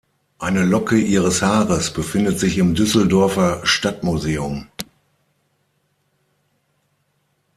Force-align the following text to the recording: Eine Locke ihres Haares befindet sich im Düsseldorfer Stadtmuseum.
Eine 0.39 0.63
Locke 0.65 0.97
ihres 0.97 1.43
Haares 1.43 1.93
befindet 1.93 2.39
sich 2.39 2.57
im 2.57 2.73
Düsseldorfer 2.73 3.63
Stadtmuseum. 3.67 4.65